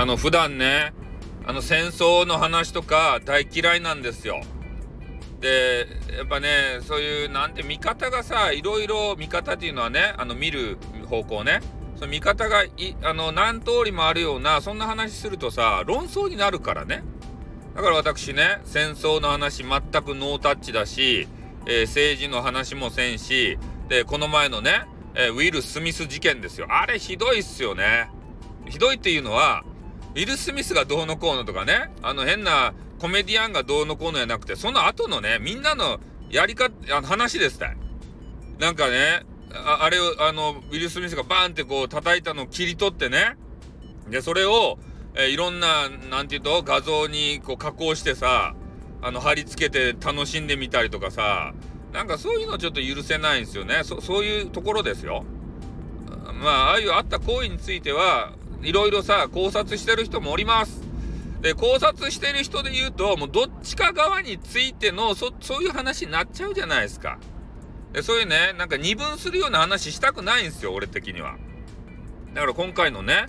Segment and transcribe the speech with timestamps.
[0.00, 0.94] あの普段ね
[1.44, 4.40] あの戦争の話とか大嫌いなんですよ。
[5.40, 5.86] で
[6.16, 10.78] やっぱねそういうなんて見方がさいろいろ見方っていうのはねあの見る
[11.10, 11.60] 方向ね。
[11.96, 17.04] その見方がいあの何通りもあるようなそんな話するとさ論争になるからね。
[17.76, 21.28] だから私ね戦争の話全くノータッチだし、
[21.66, 23.58] えー、政治の話もせんし
[23.90, 26.68] でこの前のね、えー、ウィル・スミス事件ですよ。
[26.70, 28.08] あれひどいっすよね。
[28.66, 29.62] ひどいっていうのは
[30.14, 31.90] ウィル・スミスがどうのこうのとかね。
[32.02, 36.00] あの変なコメディアンがどうのこうのじゃなくてその後のねみんなの
[36.30, 37.76] やり方あの話ですたい
[38.58, 39.22] なんかね
[39.54, 43.36] ああれをあのウィル・スミスがバーンってこう叩いたのを切り取ってね。
[44.08, 44.78] でそれを、
[45.14, 48.54] え、いろんな何て言うと画像にこう加工してさ
[49.02, 51.54] あの貼り付けて楽しんでみたりとかさ
[51.92, 53.82] なんかそういうのちょっと許せないんですよね。
[53.84, 55.24] そそういうところですよ。
[56.42, 60.82] まあああいうあった行為についてはいろいろさ考察してる人もおります。
[61.40, 67.18] で考察してる人で言うともうどっちか側についてのそそういう話になっちゃうじゃないですか。
[67.92, 71.36] でそういうねなんか二分するような話したくないんですよ俺的には。
[72.34, 73.26] だから今回のね、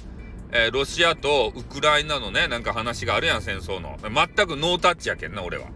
[0.52, 3.98] えー、ロシアとウクライナのねなんか話があるやん戦争の。
[4.02, 5.68] 全くノータッチやけんな俺は。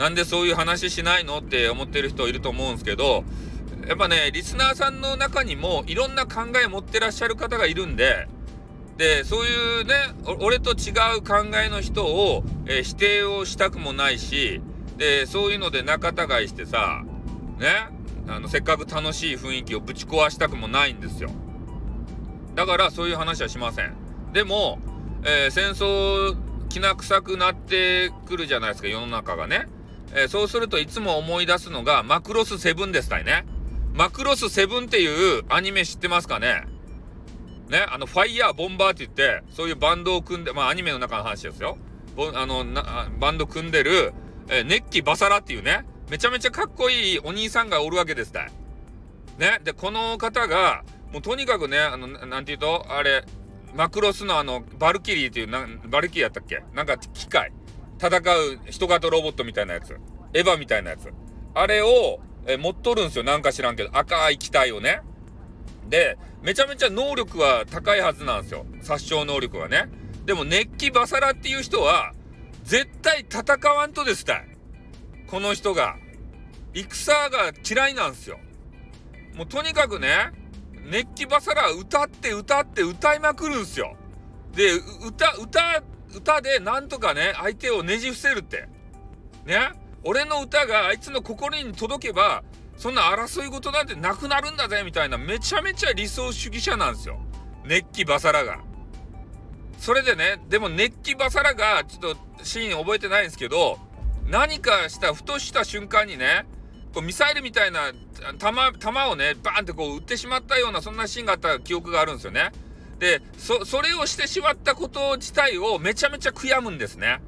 [0.00, 3.22] なんでそういう話しないのって思ってる人いると思うんですけど
[3.86, 8.26] やっぱねリスナーさんの中にもいろんな考え持ってらっしゃる方がいるんで
[9.00, 9.94] でそういうね
[10.40, 14.60] 俺と違う考えの人を、えー、否定をしたくもないし
[14.98, 17.02] でそういうので仲違いしてさ
[17.58, 17.88] ね
[18.28, 21.30] あのせっかく楽しい雰囲気をぶち壊したくもないんですよ。
[22.54, 23.94] だからそういう話はしません。
[24.34, 24.78] でも、
[25.24, 26.36] えー、戦争
[26.68, 29.66] きな臭くなってくるじゃないですか世の中がね、
[30.12, 33.46] えー、そうするといつも思い出すのがマクロスセブンですたいね。
[33.94, 36.66] マクロスセブンっていうアニメ知ってますかね？
[37.70, 41.78] ね、あの、ファイヤーボンバーって言って、そういうバンドを組んで、まあアニメの中の話ですよ。
[42.34, 42.66] あの
[43.18, 44.12] バンド組んでる、
[44.48, 48.52] えー、ネッキ・バサラっていうね、めちゃめちゃかっこいいお兄さんがおるわけですたい。
[49.38, 53.24] ね、で、この方が、もうとにかくね、あの、なんて言うと、あれ、
[53.74, 56.62] マクロスのあの、バルキリーっていう、なバルキリーやったっけ？
[56.74, 57.52] なんか機械。
[58.02, 59.96] 戦う人型ロボットみたいなやつ。
[60.34, 61.08] エヴァみたいなやつ。
[61.54, 63.24] あれを、え持っとるんですよ。
[63.24, 63.90] なんか知らんけど。
[63.92, 65.02] 赤い機体をね。
[65.90, 68.64] で、めちゃめちゃ能力は高いはずなんですよ。
[68.80, 69.90] 殺傷能力はね。
[70.24, 72.14] でも、熱気バサラっていう人は、
[72.64, 74.48] 絶対戦わんとですたい。
[75.26, 75.96] この人が。
[76.72, 78.38] 戦が嫌いなんですよ。
[79.34, 80.32] もうとにかくね、
[80.90, 83.96] 熱気バサラ歌って歌って歌いまくるんすよ。
[84.54, 84.72] で、
[85.06, 85.82] 歌、歌、
[86.14, 88.68] 歌でなんとかね、相手をねじ伏せるって。
[89.44, 89.72] ね
[90.04, 92.42] 俺の歌があいつの心に届けば、
[92.80, 97.20] そんな争い事なんてなくなるんだぜみたいなめちゃめちゃ理想主義者なんですよ。
[97.66, 98.60] 熱気バサラが。
[99.78, 103.78] それでね、でも熱気バサラがちょっとシーン覚えてないんですけど、
[104.30, 106.46] 何かしたふとした瞬間にね、
[106.94, 107.92] こうミサイルみたいな
[108.38, 112.50] 弾弾をね、バーンってこう撃ってしまったようなそんなシーンがあった記憶があるんですよね。
[112.98, 117.20] で、そ、それをしてしまったこと自体をめちゃめちゃ悔やむんですね。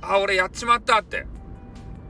[0.00, 1.24] あ、俺やっちまったって。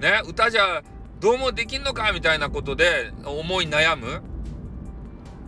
[0.01, 0.83] ね、歌じゃ
[1.23, 4.23] どうもできんのかみたいなことで思い悩む？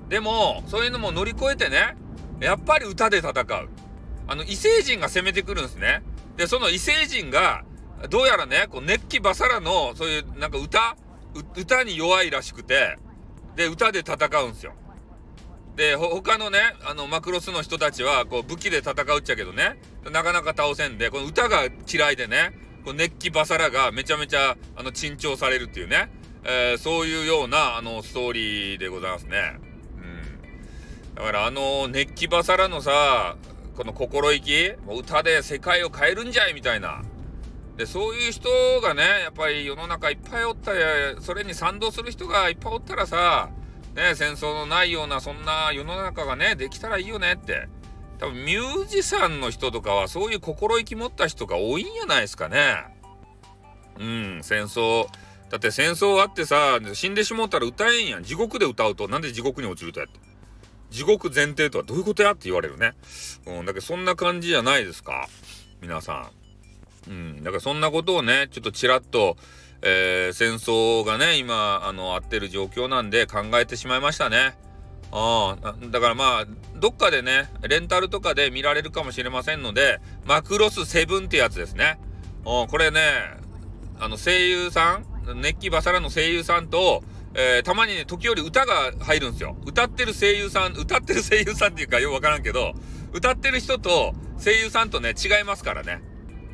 [0.09, 1.97] でもそういうのも乗り越えてね
[2.39, 3.35] やっぱり歌で戦う。
[4.29, 6.05] あの異星人が攻めてくるんですね。
[6.37, 7.65] でその異星人が
[8.09, 10.97] どうやらねこう熱気バサラのそういうなんか歌？
[11.57, 12.97] 歌に弱いらしくて
[13.57, 14.15] で歌で戦
[14.45, 14.75] うんですよ。
[15.75, 16.59] で他のね
[16.89, 19.81] あのマクロスの人たちはこう武器で戦うっちゃけどね
[20.13, 22.53] なかなか倒せんでこの歌が嫌いでね
[22.85, 26.11] こう熱気バサラがめちゃめちゃあの珍重されるっていうね、
[26.45, 29.59] えー、そういうようなあのストーリーでございますね。
[29.97, 33.37] うん、だからあの熱気バサラのさ
[33.77, 37.03] この心意気もう歌で世界を変えるんじゃいみたいな。
[37.77, 38.49] でそういう人
[38.83, 43.51] がねやっぱり世の中いっぱいおったやそれに賛同する人がいっぱいおったらさ
[43.97, 47.69] ね戦争のないようなそんな世の中がねできたらいいよねって
[48.19, 52.85] 多分ミュージシャンの人とかはそういう心意気持った人が多いんやないですかね。
[53.99, 55.07] うん、戦争。
[55.51, 58.25] だって戦争あってさ、死んでしもったら歌えんやん。
[58.25, 60.19] 地獄で歌うと、なんで地獄に落ちるとやって。
[60.91, 62.95] 地獄前提とはどういうことやって言われるね。
[63.47, 65.29] うん、だけどそんな感じじゃないですか。
[65.81, 66.31] 皆さ
[67.09, 67.11] ん。
[67.11, 69.37] うん、だからそんなことをね、ちょっとちらっと、
[69.83, 74.57] えー、戦争がね、今、あの、あってる状況なんで考えてしまいましたね。
[75.13, 76.47] あだからまあ、
[76.77, 81.99] どっかでね、レンタルとかで見られるかもしれませんので、マクロスセブンってやつですね。
[82.45, 83.01] これね、
[83.99, 87.03] あの声優さん、熱気バサラの声優さんと、
[87.35, 89.57] えー、たまにね、時折歌が入るんですよ。
[89.67, 92.75] 歌ってる声優さん、歌ってる声優さんっていうかよくわからんけど、
[93.13, 96.03] 歌ってる人と、声優さんとね、違いますからね。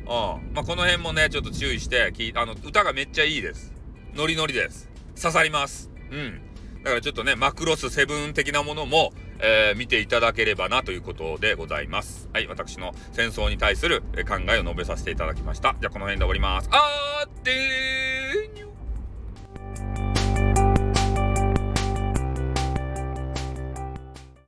[0.01, 0.07] うん。
[0.07, 3.73] まあ、この辺もね、ちょっと注意して、きあの、歌がめっちゃいいです。
[4.13, 4.89] ノリノリです。
[5.15, 5.89] 刺さります。
[6.11, 6.41] うん。
[6.83, 12.29] だからちょっとね、マクロスセブン的なものも、えー、見ていただければなということでございます。
[12.33, 15.75] はい、私の戦争に対する考えを述べさせていただきました。
[15.79, 16.69] じゃあこの辺で終わります。
[16.71, 18.60] あーってー